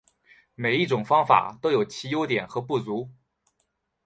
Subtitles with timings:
[0.55, 3.07] 每一种方法都有其优点和不足。